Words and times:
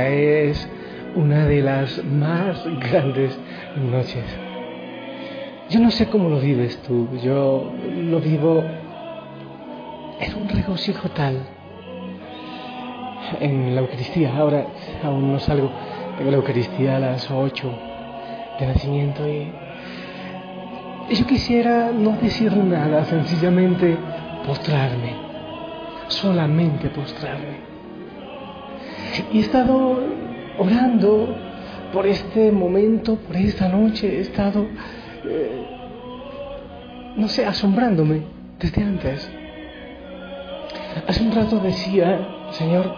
Es 0.00 0.68
una 1.14 1.46
de 1.46 1.60
las 1.60 2.02
más 2.04 2.64
grandes 2.90 3.38
noches. 3.76 4.24
Yo 5.68 5.80
no 5.80 5.90
sé 5.90 6.06
cómo 6.08 6.28
lo 6.28 6.40
vives 6.40 6.80
tú, 6.82 7.08
yo 7.22 7.72
lo 7.96 8.20
vivo 8.20 8.64
en 10.20 10.34
un 10.34 10.48
regocijo 10.48 11.08
tal. 11.10 11.38
En 13.40 13.74
la 13.74 13.80
Eucaristía, 13.82 14.36
ahora 14.36 14.66
aún 15.02 15.32
no 15.32 15.38
salgo, 15.38 15.70
tengo 16.16 16.30
la 16.30 16.36
Eucaristía 16.38 16.96
a 16.96 17.00
las 17.00 17.30
8 17.30 17.72
de 18.60 18.66
nacimiento 18.66 19.26
y 19.26 19.52
yo 21.14 21.26
quisiera 21.26 21.90
no 21.92 22.12
decir 22.12 22.56
nada, 22.56 23.04
sencillamente 23.04 23.96
postrarme, 24.46 25.14
solamente 26.08 26.88
postrarme. 26.88 27.71
Y 29.32 29.38
he 29.38 29.40
estado 29.40 29.98
orando 30.58 31.36
por 31.92 32.06
este 32.06 32.50
momento, 32.50 33.16
por 33.16 33.36
esta 33.36 33.68
noche, 33.68 34.18
he 34.18 34.20
estado, 34.20 34.66
eh, 35.24 35.66
no 37.16 37.28
sé, 37.28 37.44
asombrándome 37.44 38.22
desde 38.58 38.82
antes. 38.82 39.30
Hace 41.06 41.22
un 41.22 41.32
rato 41.32 41.58
decía, 41.58 42.26
Señor, 42.52 42.94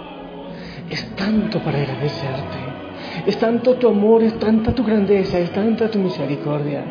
es 0.90 1.04
tanto 1.16 1.58
para 1.60 1.78
agradecerte, 1.78 2.58
es 3.26 3.36
tanto 3.38 3.74
tu 3.74 3.88
amor, 3.88 4.22
es 4.22 4.38
tanta 4.38 4.72
tu 4.72 4.84
grandeza, 4.84 5.38
es 5.38 5.50
tanta 5.50 5.90
tu 5.90 5.98
misericordia. 5.98 6.84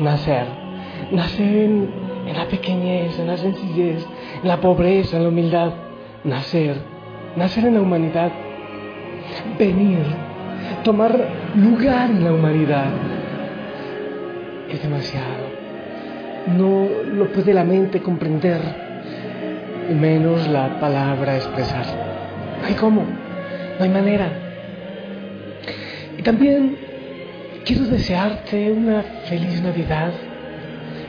Nacer, 0.00 0.46
nacer 1.10 1.56
en, 1.56 1.90
en 2.26 2.36
la 2.36 2.46
pequeñez, 2.46 3.18
en 3.18 3.26
la 3.26 3.36
sencillez, 3.36 4.06
en 4.42 4.48
la 4.48 4.60
pobreza, 4.60 5.18
en 5.18 5.24
la 5.24 5.28
humildad. 5.28 5.72
Nacer, 6.24 6.91
nacer 7.36 7.66
en 7.66 7.74
la 7.74 7.80
humanidad. 7.80 8.32
Venir, 9.58 9.98
tomar 10.84 11.16
lugar 11.56 12.10
en 12.10 12.24
la 12.24 12.32
humanidad. 12.32 12.90
Es 14.68 14.82
demasiado. 14.82 15.52
No 16.56 16.86
lo 17.12 17.32
puede 17.32 17.54
la 17.54 17.64
mente 17.64 18.00
comprender, 18.00 18.60
y 19.90 19.94
menos 19.94 20.48
la 20.48 20.80
palabra 20.80 21.36
expresar. 21.36 21.86
No 22.60 22.66
hay 22.66 22.74
cómo, 22.74 23.02
no 23.78 23.84
hay 23.84 23.90
manera. 23.90 24.28
Y 26.18 26.22
también 26.22 26.76
quiero 27.64 27.84
desearte 27.84 28.72
una 28.72 29.02
feliz 29.24 29.62
Navidad 29.62 30.12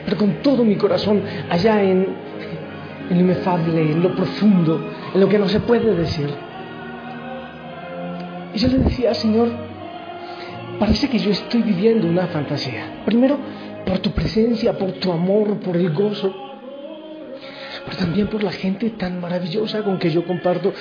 pero 0.04 0.16
con 0.16 0.34
todo 0.42 0.64
mi 0.64 0.76
corazón, 0.76 1.22
allá 1.48 1.82
en, 1.82 2.06
en 3.10 3.18
lo 3.18 3.24
inefable, 3.24 3.80
en 3.80 4.02
lo 4.02 4.14
profundo, 4.14 4.90
lo 5.14 5.28
que 5.28 5.38
no 5.38 5.48
se 5.48 5.60
puede 5.60 5.94
decir. 5.94 6.28
Y 8.52 8.58
yo 8.58 8.68
le 8.68 8.78
decía, 8.78 9.14
Señor, 9.14 9.48
parece 10.78 11.08
que 11.08 11.18
yo 11.18 11.30
estoy 11.30 11.62
viviendo 11.62 12.06
una 12.06 12.26
fantasía. 12.26 13.02
Primero, 13.04 13.38
por 13.86 13.98
tu 14.00 14.10
presencia, 14.12 14.76
por 14.76 14.92
tu 14.92 15.12
amor, 15.12 15.58
por 15.60 15.76
el 15.76 15.92
gozo, 15.92 16.34
pero 17.84 17.96
también 17.96 18.28
por 18.28 18.42
la 18.42 18.52
gente 18.52 18.90
tan 18.90 19.20
maravillosa 19.20 19.82
con 19.82 19.98
que 19.98 20.10
yo 20.10 20.24
comparto. 20.24 20.72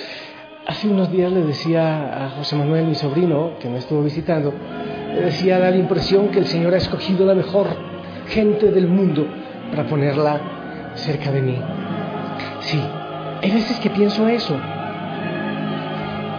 Hace 0.65 0.87
unos 0.87 1.11
días 1.11 1.31
le 1.31 1.41
decía 1.41 2.25
a 2.25 2.29
José 2.31 2.55
Manuel, 2.55 2.85
mi 2.85 2.95
sobrino, 2.95 3.57
que 3.59 3.67
me 3.67 3.79
estuvo 3.79 4.01
visitando, 4.01 4.53
le 5.13 5.21
decía, 5.21 5.59
da 5.59 5.69
la 5.69 5.77
impresión 5.77 6.29
que 6.29 6.39
el 6.39 6.47
Señor 6.47 6.73
ha 6.73 6.77
escogido 6.77 7.25
la 7.25 7.35
mejor 7.35 7.67
gente 8.29 8.71
del 8.71 8.87
mundo 8.87 9.27
para 9.71 9.85
ponerla 9.85 10.39
cerca 10.95 11.31
de 11.31 11.41
mí. 11.41 11.57
Sí, 12.61 12.79
hay 13.43 13.51
veces 13.51 13.77
que 13.81 13.89
pienso 13.89 14.25
eso, 14.29 14.57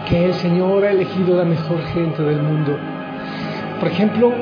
que 0.09 0.25
el 0.25 0.33
Señor 0.33 0.83
ha 0.85 0.89
elegido 0.89 1.37
la 1.37 1.45
mejor 1.45 1.79
gente 1.93 2.23
del 2.23 2.41
mundo. 2.41 2.75
Por 3.79 3.89
ejemplo, 3.89 4.33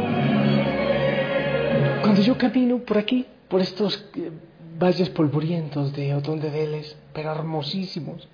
cuando 2.02 2.22
yo 2.22 2.38
camino 2.38 2.78
por 2.78 2.98
aquí, 3.00 3.26
por 3.50 3.60
estos 3.60 4.10
eh, 4.16 4.32
valles 4.80 5.10
polvorientos 5.10 5.92
de 5.92 6.16
Otón 6.16 6.40
de 6.40 6.50
Vélez, 6.50 6.96
pero 7.12 7.34
hermosísimos, 7.34 8.30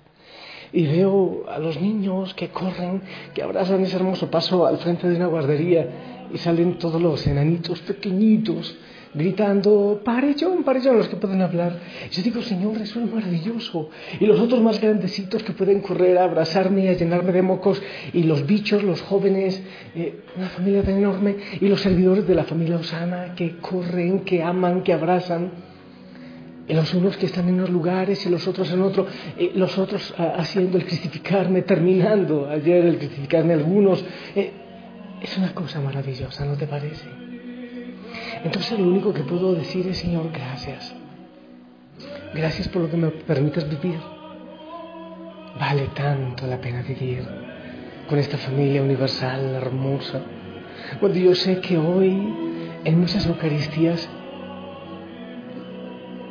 y 0.72 0.86
veo 0.86 1.46
a 1.50 1.58
los 1.58 1.80
niños 1.80 2.32
que 2.34 2.50
corren, 2.50 3.02
que 3.34 3.42
abrazan 3.42 3.82
ese 3.82 3.96
hermoso 3.96 4.30
paso 4.30 4.64
al 4.64 4.78
frente 4.78 5.08
de 5.08 5.16
una 5.16 5.26
guardería 5.26 5.88
y 6.32 6.38
salen 6.38 6.78
todos 6.78 7.02
los 7.02 7.26
enanitos 7.26 7.80
pequeñitos 7.80 8.78
gritando, 9.12 10.00
parellón, 10.04 10.62
parellón, 10.62 10.98
los 10.98 11.08
que 11.08 11.16
pueden 11.16 11.42
hablar. 11.42 11.78
Yo 12.10 12.22
digo, 12.22 12.42
Señor, 12.42 12.80
eso 12.80 13.00
es 13.00 13.12
maravilloso. 13.12 13.90
Y 14.20 14.26
los 14.26 14.38
otros 14.40 14.60
más 14.60 14.80
grandecitos 14.80 15.42
que 15.42 15.52
pueden 15.52 15.80
correr 15.80 16.18
a 16.18 16.24
abrazarme 16.24 16.88
a 16.88 16.92
llenarme 16.92 17.32
de 17.32 17.42
mocos. 17.42 17.82
Y 18.12 18.22
los 18.22 18.46
bichos, 18.46 18.82
los 18.82 19.02
jóvenes, 19.02 19.60
eh, 19.94 20.20
una 20.36 20.48
familia 20.48 20.82
tan 20.82 20.96
enorme. 20.96 21.36
Y 21.60 21.68
los 21.68 21.80
servidores 21.80 22.26
de 22.26 22.34
la 22.34 22.44
familia 22.44 22.76
Osana 22.76 23.34
que 23.34 23.56
corren, 23.58 24.20
que 24.20 24.42
aman, 24.42 24.82
que 24.82 24.92
abrazan. 24.92 25.50
Y 26.68 26.74
los 26.74 26.94
unos 26.94 27.16
que 27.16 27.26
están 27.26 27.48
en 27.48 27.54
unos 27.54 27.70
lugares 27.70 28.24
y 28.26 28.30
los 28.30 28.46
otros 28.46 28.70
en 28.72 28.80
otro. 28.80 29.06
Eh, 29.36 29.52
los 29.56 29.76
otros 29.76 30.14
ah, 30.18 30.34
haciendo 30.36 30.78
el 30.78 30.84
cristificarme, 30.84 31.62
terminando 31.62 32.48
ayer 32.48 32.84
el 32.84 32.98
cristificarme 32.98 33.54
algunos. 33.54 34.04
Eh, 34.36 34.52
es 35.20 35.36
una 35.36 35.52
cosa 35.52 35.80
maravillosa, 35.80 36.44
¿no 36.44 36.56
te 36.56 36.66
parece? 36.66 37.29
Entonces 38.44 38.78
lo 38.78 38.86
único 38.86 39.12
que 39.12 39.22
puedo 39.22 39.54
decir 39.54 39.86
es, 39.86 39.98
Señor, 39.98 40.30
gracias. 40.32 40.94
Gracias 42.34 42.68
por 42.68 42.82
lo 42.82 42.90
que 42.90 42.96
me 42.96 43.08
permites 43.08 43.68
vivir. 43.68 43.98
Vale 45.58 45.88
tanto 45.94 46.46
la 46.46 46.58
pena 46.58 46.82
vivir 46.82 47.24
con 48.08 48.18
esta 48.18 48.38
familia 48.38 48.82
universal 48.82 49.54
hermosa. 49.54 50.22
Cuando 51.00 51.18
yo 51.18 51.34
sé 51.34 51.60
que 51.60 51.76
hoy 51.76 52.34
en 52.84 52.98
muchas 52.98 53.26
Eucaristías 53.26 54.08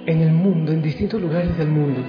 en 0.06 0.22
el 0.22 0.32
mundo, 0.32 0.72
en 0.72 0.82
distintos 0.82 1.22
lugares 1.22 1.56
del 1.58 1.68
mundo, 1.68 2.02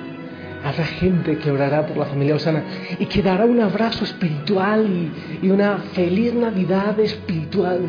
habrá 0.64 0.85
gente 0.85 1.37
que 1.37 1.50
orará 1.50 1.87
por 1.87 1.99
la 1.99 2.06
familia 2.06 2.37
Osana 2.37 2.64
y 2.99 3.05
que 3.05 3.23
dará 3.23 3.44
un 3.44 3.61
abrazo 3.61 4.05
espiritual 4.05 4.87
y, 4.88 5.47
y 5.47 5.50
una 5.50 5.76
feliz 5.93 6.32
Navidad 6.32 6.99
espiritual 7.00 7.81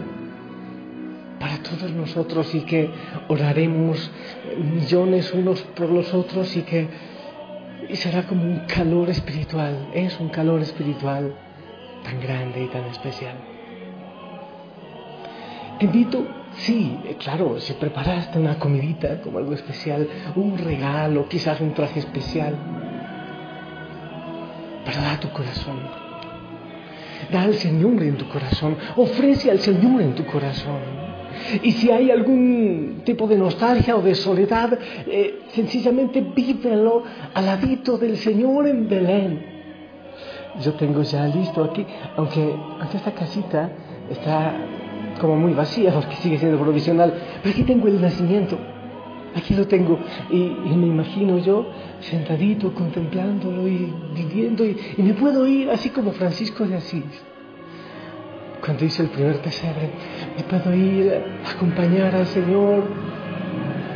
todos 1.78 1.92
nosotros 1.92 2.54
y 2.56 2.62
que 2.62 2.90
oraremos 3.28 4.12
millones 4.58 5.34
unos 5.34 5.62
por 5.62 5.90
los 5.90 6.14
otros 6.14 6.56
y 6.56 6.62
que 6.64 6.88
será 7.94 8.24
como 8.24 8.44
un 8.44 8.60
calor 8.68 9.10
espiritual, 9.10 9.90
es 9.94 10.20
un 10.20 10.30
calor 10.30 10.62
espiritual 10.62 11.34
tan 12.04 12.20
grande 12.20 12.64
y 12.64 12.68
tan 12.68 12.86
especial. 12.86 13.36
Te 15.80 15.86
invito, 15.86 16.28
sí, 16.58 16.98
claro, 17.20 17.60
si 17.60 17.74
preparaste 17.74 18.38
una 18.38 18.60
comidita 18.60 19.20
como 19.22 19.40
algo 19.40 19.54
especial, 19.54 20.08
un 20.36 20.58
regalo, 20.58 21.28
quizás 21.28 21.60
un 21.60 21.74
traje 21.74 22.00
especial, 22.00 22.56
pero 24.86 25.02
da 25.02 25.20
tu 25.20 25.30
corazón, 25.30 25.80
da 27.32 27.42
al 27.44 27.56
Señor 27.56 28.04
en 28.04 28.16
tu 28.18 28.28
corazón, 28.30 28.78
ofrece 28.96 29.50
al 29.50 29.60
Señor 29.60 30.02
en 30.02 30.14
tu 30.14 30.26
corazón. 30.26 31.01
Y 31.64 31.72
si 31.74 31.92
hay 31.92 32.12
algún 32.12 33.02
tipo 33.06 33.28
de 33.28 33.38
nostalgia 33.38 33.96
o 33.96 34.02
de 34.02 34.16
soledad, 34.16 34.78
eh, 35.08 35.42
sencillamente 35.54 36.22
vívelo 36.22 37.04
al 37.34 37.46
ladito 37.46 37.98
del 37.98 38.18
Señor 38.18 38.68
en 38.68 38.88
Belén. 38.88 39.46
Yo 40.62 40.74
tengo 40.74 41.02
ya 41.04 41.26
listo 41.28 41.64
aquí, 41.64 41.86
aunque, 42.18 42.54
aunque 42.80 42.98
esta 42.98 43.12
casita 43.14 43.72
está 44.10 44.54
como 45.20 45.36
muy 45.36 45.54
vacía 45.54 45.92
porque 45.94 46.16
sigue 46.18 46.38
siendo 46.38 46.60
provisional, 46.60 47.14
pero 47.42 47.54
aquí 47.54 47.64
tengo 47.64 47.88
el 47.88 48.02
nacimiento. 48.02 48.58
Aquí 49.34 49.54
lo 49.54 49.66
tengo 49.66 49.98
y, 50.30 50.40
me 50.76 50.88
imagino 50.88 51.38
yo 51.38 51.66
sentadito 52.02 52.74
contemplándolo 52.74 53.66
y 53.66 53.94
viviendo 54.14 54.66
y 54.66 54.76
me 54.98 55.14
puedo 55.14 55.48
ir 55.48 55.70
así 55.70 55.90
como 55.90 56.12
Francisco 56.12 56.66
de 56.66 56.76
Asís 56.76 57.31
cuando 58.64 58.86
hice 58.86 59.04
el 59.04 59.10
primer 59.10 59.42
pesebre, 59.42 59.90
me 60.38 60.44
puedo 60.44 60.74
ir 60.74 61.24
a 61.46 61.52
acompañar 61.52 62.16
al 62.16 62.28
Señor, 62.28 62.84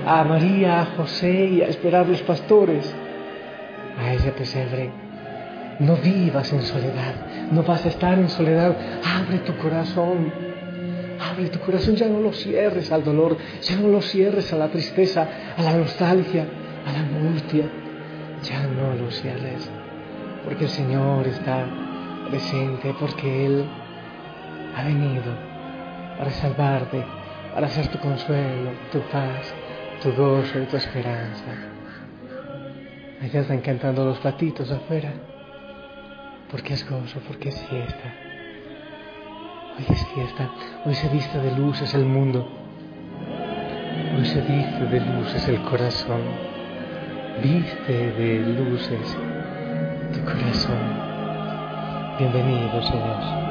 a 0.06 0.24
María, 0.24 0.82
a 0.82 0.86
José 0.98 1.46
y 1.46 1.62
a 1.62 1.68
esperar 1.68 2.08
los 2.08 2.22
pastores 2.24 2.94
a 3.98 4.14
ese 4.14 4.32
pesebre. 4.32 4.90
No 5.80 5.96
vivas 5.98 6.52
en 6.54 6.62
soledad, 6.62 7.50
no 7.52 7.64
vas 7.64 7.86
a 7.86 7.90
estar 7.90 8.18
en 8.18 8.30
soledad. 8.30 8.76
Abre 9.04 9.40
tu 9.40 9.56
corazón, 9.58 10.32
abre 11.20 11.50
tu 11.50 11.60
corazón, 11.60 11.96
ya 11.96 12.08
no 12.08 12.22
lo 12.22 12.34
cierres 12.34 12.92
al 12.92 13.04
dolor, 13.04 13.38
ya 13.62 13.76
no 13.76 13.90
lo 13.90 14.02
cierres 14.02 14.52
a 14.54 14.58
la 14.58 14.70
tristeza, 14.70 15.28
a 15.58 15.62
la 15.62 15.74
nostalgia, 15.74 16.46
a 16.86 16.92
la 16.92 17.00
angustia. 17.00 17.66
Ya 18.44 18.68
no 18.68 18.94
lo 18.94 19.10
cierres, 19.10 19.70
porque 20.44 20.66
el 20.66 20.70
Señor 20.70 21.28
está 21.28 21.66
presente, 22.30 22.94
porque 23.00 23.46
Él 23.48 23.66
ha 24.76 24.84
venido 24.84 25.32
para 26.18 26.32
salvarte, 26.32 27.04
para 27.54 27.68
ser 27.70 27.88
tu 27.88 27.98
consuelo, 28.00 28.72
tu 28.92 29.00
paz, 29.12 29.54
tu 30.02 30.12
gozo 30.14 30.62
y 30.62 30.66
tu 30.66 30.78
esperanza. 30.78 31.46
Allá 33.22 33.42
están 33.42 33.62
cantando 33.62 34.06
los 34.06 34.20
patitos 34.20 34.70
afuera. 34.72 35.14
Porque 36.52 36.74
es 36.74 36.88
gozo, 36.90 37.20
porque 37.28 37.50
es 37.50 37.62
fiesta. 37.68 38.14
Hoy 39.78 39.86
es 39.90 40.06
fiesta, 40.08 40.50
hoy 40.86 40.94
se 40.94 41.10
viste 41.10 41.40
de 41.40 41.52
luces 41.58 41.94
el 41.94 42.06
mundo. 42.06 42.48
Hoy 44.18 44.26
se 44.26 44.42
viste 44.42 44.86
de 44.86 45.00
luces 45.02 45.48
el 45.48 45.62
corazón. 45.64 46.22
Viste 47.42 48.12
de 48.12 48.40
luces 48.40 49.18
tu 50.14 50.24
corazón. 50.24 50.80
Bienvenido, 52.18 52.82
Señor. 52.84 53.45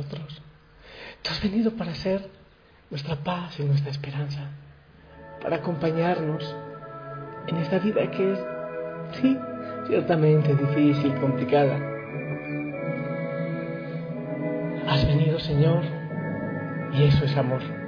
Nosotros. 0.00 0.42
Tú 1.22 1.30
has 1.30 1.42
venido 1.42 1.72
para 1.72 1.94
ser 1.94 2.28
nuestra 2.90 3.16
paz 3.16 3.58
y 3.60 3.64
nuestra 3.64 3.90
esperanza, 3.90 4.50
para 5.42 5.56
acompañarnos 5.56 6.56
en 7.46 7.56
esta 7.56 7.78
vida 7.78 8.10
que 8.10 8.32
es, 8.32 8.38
sí, 9.20 9.38
ciertamente 9.86 10.54
difícil, 10.54 11.14
complicada. 11.16 11.78
Has 14.88 15.06
venido, 15.06 15.38
Señor, 15.38 15.84
y 16.92 17.04
eso 17.04 17.24
es 17.24 17.36
amor. 17.36 17.79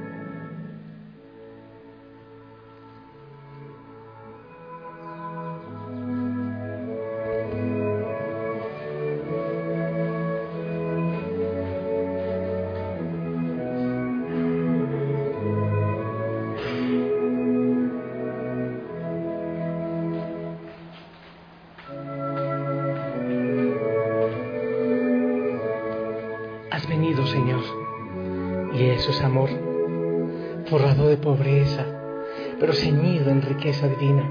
Eso 28.80 29.10
es 29.10 29.20
amor, 29.22 29.50
forrado 30.66 31.08
de 31.08 31.16
pobreza, 31.16 31.84
pero 32.58 32.72
ceñido 32.72 33.30
en 33.30 33.42
riqueza 33.42 33.86
divina. 33.88 34.28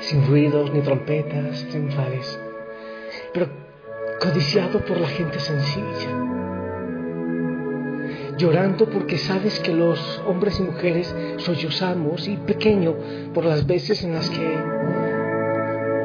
Sin 0.00 0.26
ruidos 0.26 0.72
ni 0.72 0.80
trompetas 0.80 1.66
triunfales, 1.68 2.38
pero 3.32 3.48
codiciado 4.20 4.80
por 4.84 5.00
la 5.00 5.08
gente 5.08 5.38
sencilla. 5.40 6.10
Llorando 8.38 8.88
porque 8.88 9.18
sabes 9.18 9.60
que 9.60 9.72
los 9.72 10.22
hombres 10.26 10.58
y 10.60 10.62
mujeres 10.62 11.14
sollozamos 11.38 12.26
y 12.28 12.36
pequeño 12.36 12.94
por 13.34 13.44
las 13.44 13.66
veces 13.66 14.02
en 14.04 14.14
las 14.14 14.30
que 14.30 14.58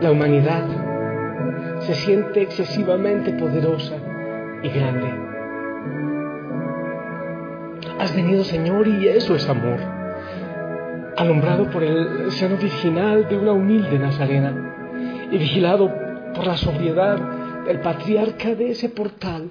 la 0.01 0.12
humanidad 0.12 0.63
se 1.81 1.95
siente 1.95 2.42
excesivamente 2.42 3.34
poderosa 3.34 3.95
y 4.62 4.69
grande. 4.69 5.26
Has 8.07 8.15
venido, 8.15 8.45
Señor, 8.45 8.88
y 8.88 9.09
eso 9.09 9.36
es 9.36 9.50
amor. 9.50 9.81
Alumbrado 11.18 11.69
por 11.69 11.83
el 11.83 12.31
seno 12.31 12.56
virginal 12.56 13.27
de 13.27 13.38
una 13.38 13.51
humilde 13.51 14.00
nazarena 14.00 15.27
y 15.30 15.38
vigilado 15.38 15.94
por 16.33 16.48
la 16.48 16.56
sobriedad 16.56 17.19
del 17.65 17.81
patriarca 17.81 18.56
de 18.56 18.71
ese 18.71 18.88
portal. 18.88 19.50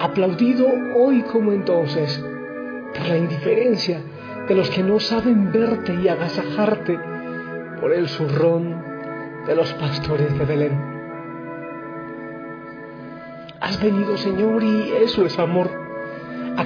Aplaudido 0.00 0.66
hoy 0.96 1.22
como 1.22 1.52
entonces 1.52 2.22
por 2.94 3.08
la 3.08 3.16
indiferencia 3.16 4.02
de 4.46 4.54
los 4.54 4.68
que 4.68 4.82
no 4.82 5.00
saben 5.00 5.50
verte 5.50 5.94
y 5.94 6.08
agasajarte 6.08 6.98
por 7.80 7.94
el 7.94 8.06
zurrón 8.08 8.84
de 9.46 9.56
los 9.56 9.72
pastores 9.72 10.38
de 10.38 10.44
Belén. 10.44 10.78
Has 13.62 13.82
venido, 13.82 14.18
Señor, 14.18 14.62
y 14.62 14.92
eso 15.02 15.24
es 15.24 15.38
amor 15.38 15.88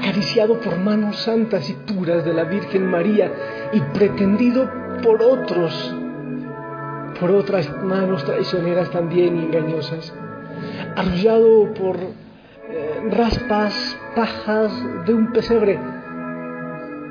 acariciado 0.05 0.61
por 0.61 0.77
manos 0.77 1.17
santas 1.17 1.69
y 1.71 1.73
puras 1.73 2.27
de 2.27 2.35
la 2.35 2.45
Virgen 2.45 2.87
María 2.87 3.33
y 3.73 3.81
pretendido 3.81 4.71
por 5.03 5.23
otros, 5.23 5.97
por 7.19 7.31
otras 7.31 7.71
manos 7.83 8.23
traicioneras 8.25 8.91
también 8.91 9.39
engañosas, 9.39 10.13
arrollado 10.95 11.73
por 11.73 11.97
eh, 11.97 13.01
raspas, 13.13 13.99
pajas 14.15 14.73
de 15.07 15.15
un 15.15 15.33
pesebre 15.33 15.81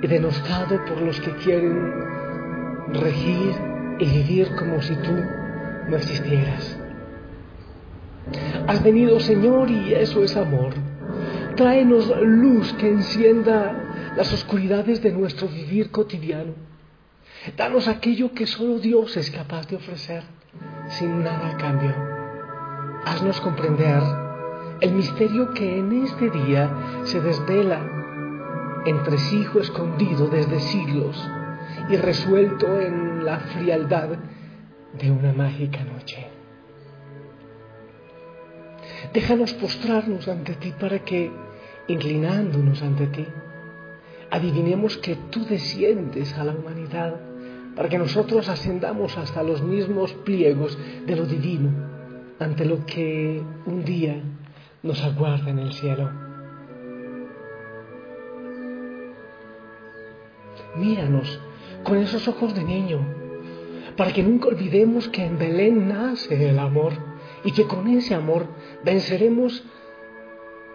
y 0.03 0.07
denostado 0.07 0.85
por 0.85 1.01
los 1.01 1.19
que 1.19 1.31
quieren 1.37 1.91
regir 2.93 3.55
y 3.97 4.05
vivir 4.05 4.55
como 4.55 4.79
si 4.83 4.95
tú 4.97 5.13
no 5.87 5.97
existieras. 5.97 6.79
Has 8.67 8.83
venido, 8.83 9.19
Señor, 9.19 9.71
y 9.71 9.95
eso 9.95 10.23
es 10.23 10.37
amor 10.37 10.92
Tráenos 11.55 12.11
luz 12.21 12.73
que 12.73 12.89
encienda 12.89 14.11
las 14.15 14.33
oscuridades 14.33 15.01
de 15.03 15.11
nuestro 15.11 15.47
vivir 15.47 15.91
cotidiano. 15.91 16.53
Danos 17.55 17.87
aquello 17.87 18.33
que 18.33 18.47
solo 18.47 18.79
Dios 18.79 19.15
es 19.17 19.29
capaz 19.29 19.67
de 19.67 19.75
ofrecer 19.75 20.23
sin 20.89 21.23
nada 21.23 21.49
a 21.49 21.57
cambio. 21.57 21.93
Haznos 23.05 23.39
comprender 23.41 24.01
el 24.81 24.91
misterio 24.93 25.53
que 25.53 25.77
en 25.77 26.03
este 26.03 26.29
día 26.29 26.69
se 27.03 27.21
desvela 27.21 27.81
entre 28.85 29.15
hijo 29.33 29.59
escondido 29.59 30.27
desde 30.27 30.59
siglos 30.59 31.29
y 31.89 31.95
resuelto 31.97 32.79
en 32.79 33.25
la 33.25 33.39
frialdad 33.39 34.09
de 34.97 35.11
una 35.11 35.33
mágica 35.33 35.83
noche. 35.83 36.27
Déjanos 39.13 39.53
postrarnos 39.53 40.27
ante 40.27 40.55
ti 40.55 40.73
para 40.79 40.99
que, 40.99 41.31
inclinándonos 41.87 42.81
ante 42.81 43.07
ti, 43.07 43.25
adivinemos 44.31 44.97
que 44.97 45.15
tú 45.29 45.45
desciendes 45.45 46.33
a 46.37 46.43
la 46.43 46.53
humanidad, 46.53 47.15
para 47.75 47.89
que 47.89 47.97
nosotros 47.97 48.49
ascendamos 48.49 49.17
hasta 49.17 49.43
los 49.43 49.61
mismos 49.61 50.13
pliegos 50.25 50.77
de 51.05 51.15
lo 51.15 51.25
divino, 51.25 51.69
ante 52.39 52.65
lo 52.65 52.85
que 52.85 53.41
un 53.65 53.83
día 53.83 54.21
nos 54.83 55.03
aguarda 55.03 55.49
en 55.49 55.59
el 55.59 55.73
cielo. 55.73 56.09
Míranos 60.75 61.39
con 61.83 61.97
esos 61.97 62.27
ojos 62.27 62.55
de 62.55 62.63
niño, 62.63 62.99
para 63.97 64.11
que 64.11 64.23
nunca 64.23 64.47
olvidemos 64.47 65.09
que 65.09 65.23
en 65.25 65.37
Belén 65.37 65.87
nace 65.87 66.49
el 66.49 66.59
amor 66.59 66.93
y 67.43 67.51
que 67.51 67.65
con 67.65 67.87
ese 67.87 68.15
amor 68.15 68.47
venceremos 68.83 69.63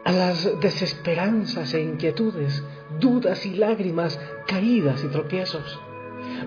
a 0.09 0.13
las 0.13 0.59
desesperanzas 0.63 1.75
e 1.75 1.83
inquietudes, 1.83 2.65
dudas 2.99 3.45
y 3.45 3.53
lágrimas, 3.57 4.19
caídas 4.47 5.05
y 5.05 5.09
tropiezos. 5.09 5.79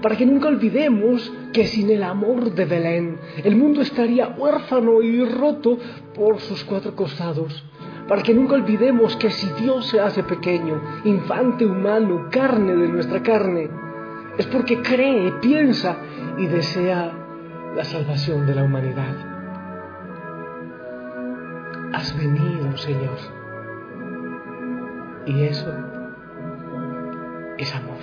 Para 0.02 0.16
que 0.16 0.26
nunca 0.26 0.48
olvidemos 0.48 1.32
que 1.54 1.68
sin 1.68 1.92
el 1.92 2.02
amor 2.02 2.56
de 2.56 2.66
Belén 2.66 3.20
el 3.44 3.56
mundo 3.56 3.84
estaría 3.84 4.30
huérfano 4.30 5.04
y 5.04 5.24
roto 5.26 5.78
por 6.16 6.40
sus 6.40 6.64
cuatro 6.64 6.96
costados. 6.96 7.64
Para 8.08 8.24
que 8.24 8.34
nunca 8.34 8.56
olvidemos 8.56 9.16
que 9.18 9.30
si 9.30 9.48
Dios 9.62 9.86
se 9.90 10.00
hace 10.00 10.24
pequeño, 10.24 10.82
infante 11.06 11.64
humano, 11.64 12.30
carne 12.32 12.76
de 12.76 12.88
nuestra 12.88 13.22
carne, 13.22 13.70
es 14.40 14.48
porque 14.48 14.82
cree, 14.82 15.34
piensa 15.34 15.98
y 16.40 16.48
desea 16.48 17.12
la 17.76 17.84
salvación 17.84 18.48
de 18.48 18.56
la 18.56 18.64
humanidad 18.64 19.32
has 21.94 22.18
venido, 22.18 22.76
Señor. 22.78 23.41
Y 25.26 25.44
eso 25.44 25.72
es 27.58 27.76
amor. 27.76 27.98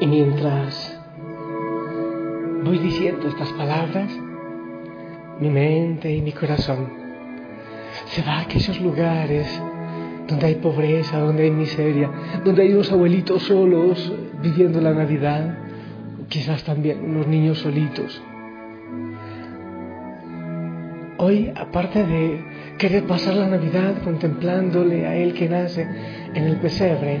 Y 0.00 0.06
mientras 0.06 0.96
voy 2.62 2.78
diciendo 2.78 3.26
estas 3.26 3.52
palabras, 3.54 4.12
mi 5.40 5.50
mente 5.50 6.12
y 6.12 6.22
mi 6.22 6.32
corazón 6.32 6.88
se 8.06 8.22
va 8.22 8.38
a 8.38 8.40
aquellos 8.42 8.80
lugares 8.80 9.60
donde 10.28 10.46
hay 10.46 10.54
pobreza, 10.56 11.18
donde 11.18 11.44
hay 11.44 11.50
miseria, 11.50 12.10
donde 12.44 12.62
hay 12.62 12.74
unos 12.74 12.92
abuelitos 12.92 13.42
solos 13.44 14.12
viviendo 14.42 14.80
la 14.80 14.92
Navidad, 14.92 15.56
quizás 16.28 16.62
también 16.64 17.02
unos 17.02 17.26
niños 17.26 17.58
solitos. 17.58 18.22
Hoy, 21.16 21.50
aparte 21.56 22.06
de 22.06 22.44
querer 22.78 23.04
pasar 23.04 23.34
la 23.34 23.48
Navidad 23.48 24.02
contemplándole 24.04 25.06
a 25.06 25.16
Él 25.16 25.32
que 25.32 25.48
nace 25.48 25.82
en 26.34 26.44
el 26.44 26.58
pesebre, 26.58 27.20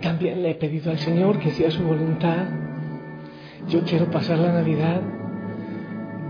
también 0.00 0.42
le 0.42 0.52
he 0.52 0.54
pedido 0.54 0.92
al 0.92 0.98
Señor 0.98 1.40
que 1.40 1.50
sea 1.50 1.70
su 1.70 1.82
voluntad. 1.82 2.46
Yo 3.68 3.82
quiero 3.82 4.10
pasar 4.10 4.38
la 4.38 4.52
Navidad 4.52 5.02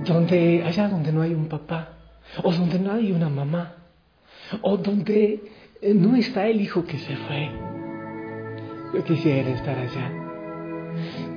donde 0.06 0.64
allá 0.64 0.88
donde 0.88 1.12
no 1.12 1.22
hay 1.22 1.34
un 1.34 1.46
papá 1.46 1.90
o 2.42 2.50
donde 2.50 2.78
no 2.78 2.92
hay 2.92 3.12
una 3.12 3.28
mamá 3.28 3.77
o 4.62 4.76
donde 4.76 5.40
no 5.94 6.16
está 6.16 6.46
el 6.46 6.60
hijo 6.60 6.84
que 6.84 6.98
se 6.98 7.16
fue. 7.16 7.50
Yo 8.94 9.04
quisiera 9.04 9.50
estar 9.50 9.78
allá. 9.78 10.10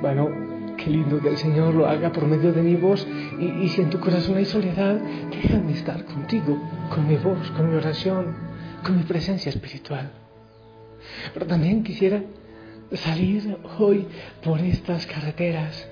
Bueno, 0.01 0.29
qué 0.77 0.89
lindo 0.89 1.19
que 1.19 1.29
el 1.29 1.37
Señor 1.37 1.75
lo 1.75 1.85
haga 1.85 2.11
por 2.11 2.25
medio 2.25 2.53
de 2.53 2.61
mi 2.61 2.75
voz 2.75 3.05
y, 3.39 3.67
si 3.69 3.81
en 3.81 3.89
tu 3.89 3.99
corazón 3.99 4.37
hay 4.37 4.45
soledad, 4.45 4.99
déjame 5.29 5.73
estar 5.73 6.05
contigo, 6.05 6.57
con 6.89 7.07
mi 7.07 7.17
voz, 7.17 7.51
con 7.51 7.69
mi 7.69 7.75
oración, 7.75 8.35
con 8.83 8.97
mi 8.97 9.03
presencia 9.03 9.49
espiritual. 9.49 10.11
Pero 11.33 11.45
también 11.45 11.83
quisiera 11.83 12.23
salir 12.93 13.57
hoy 13.77 14.07
por 14.43 14.59
estas 14.59 15.05
carreteras, 15.05 15.87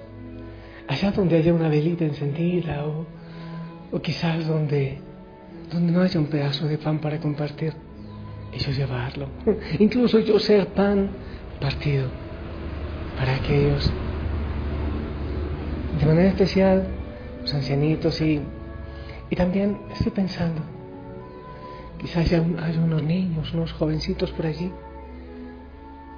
allá 0.87 1.11
donde 1.11 1.37
haya 1.37 1.53
una 1.53 1.69
velita 1.69 2.05
encendida 2.05 2.85
o, 2.85 3.05
o 3.91 4.01
quizás 4.01 4.47
donde 4.47 5.08
donde 5.71 5.91
no 5.91 6.01
haya 6.01 6.19
un 6.19 6.27
pedazo 6.27 6.67
de 6.67 6.77
pan 6.77 6.99
para 6.99 7.19
compartir, 7.19 7.73
eso 8.51 8.71
llevarlo. 8.71 9.27
Incluso 9.79 10.19
yo 10.19 10.39
ser 10.39 10.67
pan 10.67 11.09
partido 11.59 12.07
para 13.17 13.35
aquellos, 13.35 13.91
de 15.99 16.05
manera 16.05 16.29
especial, 16.29 16.87
los 17.41 17.53
ancianitos 17.53 18.21
y, 18.21 18.41
y 19.29 19.35
también 19.35 19.77
estoy 19.91 20.11
pensando, 20.11 20.61
quizás 21.99 22.31
haya, 22.31 22.41
unos 22.41 23.03
niños, 23.03 23.53
unos 23.53 23.73
jovencitos 23.73 24.31
por 24.31 24.45
allí 24.45 24.71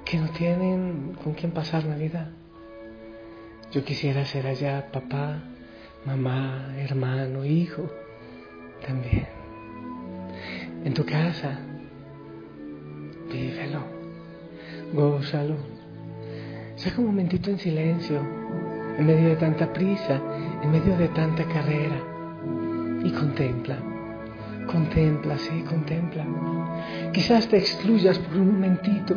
que 0.06 0.18
no 0.18 0.30
tienen 0.30 1.16
con 1.24 1.34
quién 1.34 1.52
pasar 1.52 1.86
Navidad. 1.86 2.30
Yo 3.72 3.84
quisiera 3.84 4.26
ser 4.26 4.46
allá 4.48 4.90
papá, 4.92 5.42
mamá, 6.06 6.76
hermano, 6.78 7.46
hijo, 7.46 7.90
también 8.86 9.41
en 10.84 10.94
tu 10.94 11.06
casa. 11.06 11.60
Vívelo, 13.32 13.84
gózalo. 14.94 15.56
Saca 16.76 17.00
un 17.00 17.08
momentito 17.08 17.50
en 17.50 17.60
silencio, 17.60 18.20
en 18.98 19.06
medio 19.06 19.30
de 19.30 19.36
tanta 19.36 19.72
prisa, 19.72 20.20
en 20.62 20.72
medio 20.72 20.98
de 20.98 21.08
tanta 21.10 21.44
carrera, 21.46 21.98
y 23.04 23.12
contempla. 23.12 23.78
Contempla, 24.68 25.38
sí, 25.38 25.64
contempla. 25.68 26.26
Quizás 27.14 27.48
te 27.48 27.58
excluyas 27.58 28.18
por 28.20 28.38
un 28.38 28.54
momentito 28.54 29.16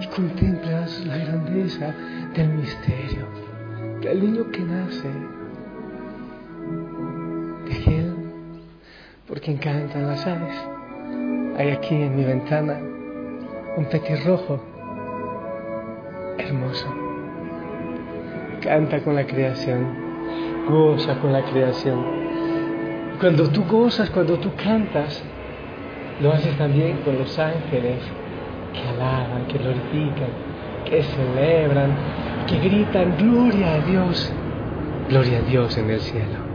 y 0.00 0.06
contemplas 0.08 1.04
la 1.06 1.16
grandeza 1.16 1.94
del 2.34 2.48
misterio, 2.50 3.26
del 4.00 4.20
niño 4.20 4.50
que 4.50 4.60
nace, 4.60 5.08
de 7.66 7.74
aquel 7.74 8.14
por 9.26 9.40
quien 9.40 9.56
cantan 9.58 10.06
las 10.06 10.26
aves. 10.26 10.81
Hay 11.56 11.68
aquí 11.70 11.94
en 11.94 12.16
mi 12.16 12.24
ventana 12.24 12.80
un 13.76 13.84
petirrojo 13.86 14.58
hermoso. 16.38 16.86
Canta 18.62 19.00
con 19.02 19.14
la 19.14 19.26
creación, 19.26 19.86
goza 20.66 21.18
con 21.20 21.32
la 21.32 21.42
creación. 21.42 22.04
Cuando 23.20 23.48
tú 23.50 23.64
gozas, 23.64 24.08
cuando 24.10 24.38
tú 24.38 24.50
cantas, 24.56 25.22
lo 26.20 26.32
haces 26.32 26.56
también 26.56 26.98
con 27.04 27.18
los 27.18 27.38
ángeles 27.38 27.98
que 28.72 28.88
alaban, 28.88 29.46
que 29.46 29.58
glorifican, 29.58 30.30
que 30.86 31.02
celebran, 31.02 31.90
que 32.46 32.58
gritan 32.60 33.16
gloria 33.18 33.74
a 33.74 33.78
Dios, 33.80 34.32
gloria 35.08 35.38
a 35.38 35.42
Dios 35.42 35.76
en 35.76 35.90
el 35.90 36.00
cielo. 36.00 36.51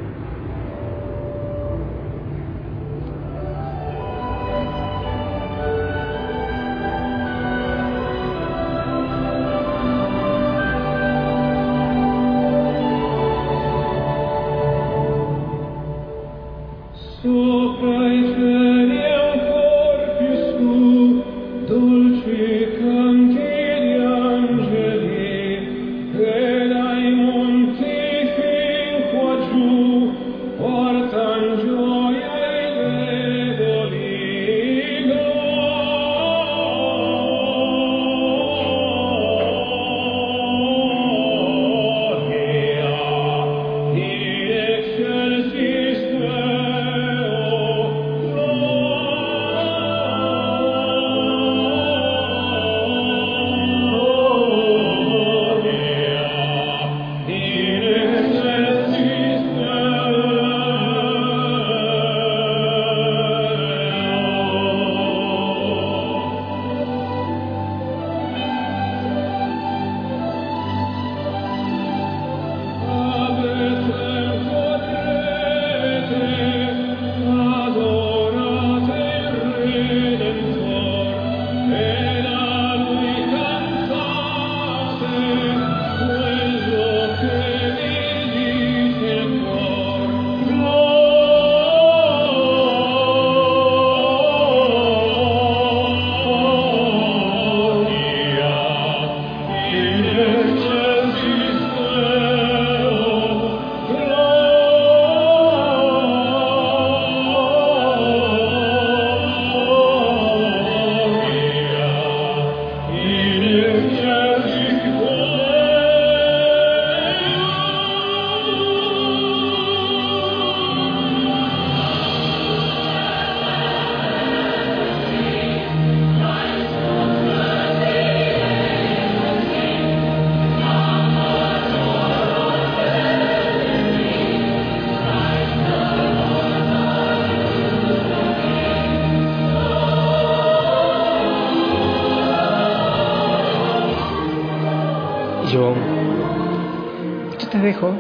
te 147.58 147.68
dejo. 147.68 147.92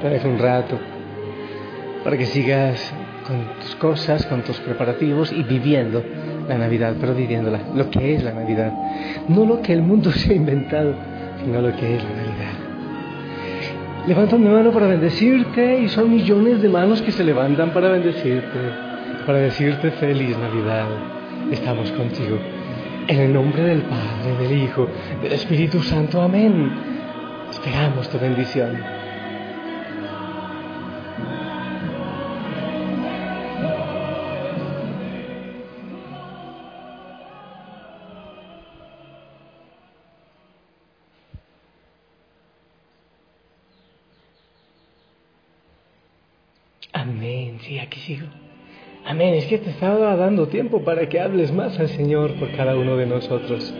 Te 0.00 0.08
dejo 0.08 0.28
un 0.28 0.38
rato 0.38 0.78
para 2.04 2.16
que 2.16 2.26
sigas 2.26 2.92
con 3.26 3.60
tus 3.60 3.76
cosas, 3.76 4.26
con 4.26 4.42
tus 4.42 4.58
preparativos 4.60 5.32
y 5.32 5.42
viviendo 5.42 6.02
la 6.48 6.58
Navidad, 6.58 6.94
pero 7.00 7.14
viviéndola, 7.14 7.60
lo 7.74 7.88
que 7.90 8.14
es 8.14 8.24
la 8.24 8.32
Navidad. 8.32 8.72
No 9.28 9.44
lo 9.44 9.62
que 9.62 9.72
el 9.72 9.82
mundo 9.82 10.10
se 10.12 10.32
ha 10.32 10.36
inventado, 10.36 10.94
sino 11.44 11.60
lo 11.60 11.74
que 11.76 11.96
es 11.96 12.02
la 12.02 12.10
Navidad. 12.10 12.52
Levanto 14.06 14.36
mi 14.36 14.48
mano 14.48 14.72
para 14.72 14.88
bendecirte 14.88 15.80
y 15.80 15.88
son 15.88 16.10
millones 16.10 16.60
de 16.60 16.68
manos 16.68 17.00
que 17.02 17.12
se 17.12 17.22
levantan 17.22 17.70
para 17.70 17.88
bendecirte, 17.88 18.58
para 19.24 19.38
decirte 19.38 19.92
feliz 19.92 20.36
Navidad. 20.36 20.86
Estamos 21.52 21.90
contigo. 21.92 22.38
En 23.06 23.18
el 23.18 23.32
nombre 23.32 23.62
del 23.62 23.82
Padre, 23.82 24.36
del 24.40 24.62
Hijo, 24.64 24.88
del 25.22 25.32
Espíritu 25.32 25.80
Santo. 25.82 26.20
Amén. 26.20 27.01
Esperamos 27.64 28.08
tu 28.08 28.18
bendición. 28.18 28.76
Amén, 46.92 47.60
sí, 47.60 47.78
aquí 47.78 48.00
sigo. 48.00 48.26
Amén, 49.06 49.34
es 49.34 49.46
que 49.46 49.58
te 49.58 49.70
estaba 49.70 50.16
dando 50.16 50.48
tiempo 50.48 50.82
para 50.82 51.08
que 51.08 51.20
hables 51.20 51.52
más 51.52 51.78
al 51.78 51.90
Señor 51.90 52.34
por 52.40 52.50
cada 52.56 52.74
uno 52.74 52.96
de 52.96 53.06
nosotros. 53.06 53.72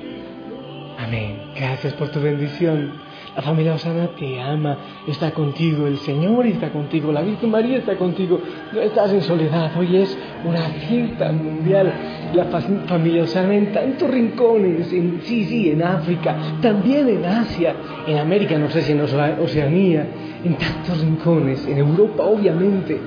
Amén, 0.99 1.37
gracias 1.57 1.95
por 1.95 2.13
tu 2.13 2.21
bendición. 2.21 3.12
La 3.35 3.41
familia 3.41 3.75
Osana 3.75 4.09
te 4.09 4.39
ama, 4.41 4.77
está 5.07 5.31
contigo, 5.31 5.87
el 5.87 5.97
Señor 5.99 6.47
está 6.47 6.71
contigo, 6.71 7.11
la 7.13 7.23
Virgen 7.23 7.51
María 7.51 7.79
está 7.79 7.97
contigo, 7.97 8.39
no 8.73 8.81
estás 8.81 9.11
en 9.11 9.23
soledad, 9.23 9.73
hoy 9.79 9.97
es 9.97 10.19
una 10.45 10.61
fiesta 10.61 11.33
mundial. 11.33 11.93
La 12.35 12.45
familia 12.45 13.23
Osana 13.23 13.55
en 13.55 13.73
tantos 13.73 14.11
rincones, 14.11 14.93
en, 14.93 15.21
sí, 15.23 15.45
sí, 15.45 15.71
en 15.71 15.83
África, 15.83 16.37
también 16.61 17.09
en 17.09 17.25
Asia, 17.25 17.75
en 18.07 18.19
América, 18.19 18.59
no 18.59 18.69
sé 18.69 18.83
si 18.83 18.93
en 18.93 19.01
Oceanía, 19.01 20.07
en 20.45 20.55
tantos 20.57 21.01
rincones, 21.01 21.67
en 21.67 21.79
Europa 21.79 22.25
obviamente. 22.25 23.01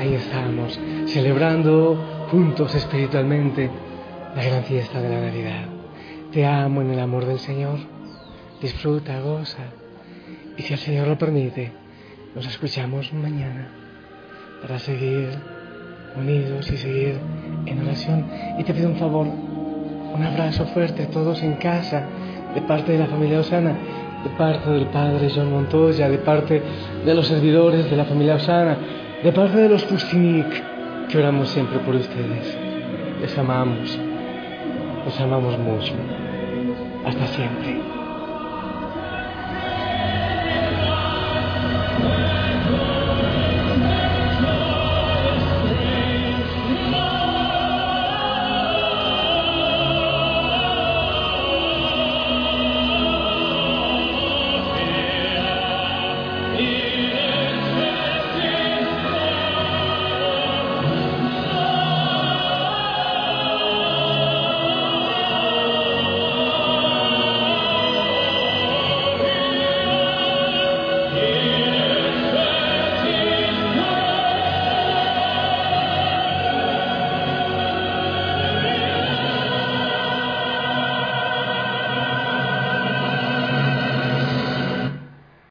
Ahí 0.00 0.14
estamos, 0.14 0.80
celebrando 1.06 2.26
juntos 2.30 2.74
espiritualmente 2.74 3.70
la 4.34 4.44
gran 4.44 4.64
fiesta 4.64 5.00
de 5.00 5.08
la 5.08 5.20
Navidad. 5.20 5.66
Te 6.32 6.46
amo 6.46 6.82
en 6.82 6.90
el 6.90 6.98
amor 6.98 7.26
del 7.26 7.38
Señor. 7.38 7.99
Disfruta, 8.60 9.20
goza. 9.20 9.64
Y 10.56 10.62
si 10.62 10.74
el 10.74 10.78
Señor 10.78 11.08
lo 11.08 11.18
permite, 11.18 11.72
nos 12.34 12.46
escuchamos 12.46 13.12
mañana 13.12 13.68
para 14.62 14.78
seguir 14.78 15.30
unidos 16.16 16.70
y 16.70 16.76
seguir 16.76 17.18
en 17.66 17.82
oración. 17.82 18.26
Y 18.58 18.64
te 18.64 18.74
pido 18.74 18.88
un 18.88 18.96
favor, 18.96 19.26
un 19.26 20.22
abrazo 20.22 20.66
fuerte 20.66 21.04
a 21.04 21.10
todos 21.10 21.42
en 21.42 21.54
casa, 21.54 22.06
de 22.54 22.62
parte 22.62 22.92
de 22.92 22.98
la 22.98 23.06
familia 23.06 23.40
Osana 23.40 23.76
de 24.22 24.30
parte 24.30 24.70
del 24.70 24.86
Padre 24.86 25.30
John 25.34 25.50
Montoya, 25.50 26.08
de 26.08 26.18
parte 26.18 26.62
de 27.04 27.14
los 27.14 27.26
servidores 27.26 27.90
de 27.90 27.96
la 27.96 28.04
familia 28.04 28.34
Osana, 28.34 28.76
de 29.22 29.32
parte 29.32 29.56
de 29.56 29.68
los 29.68 29.84
Fustinik, 29.84 31.08
que 31.08 31.18
oramos 31.18 31.48
siempre 31.48 31.78
por 31.80 31.94
ustedes. 31.94 32.58
Les 33.20 33.38
amamos, 33.38 33.98
los 35.04 35.20
amamos 35.20 35.58
mucho. 35.58 35.94
Hasta 37.04 37.26
siempre. 37.28 37.89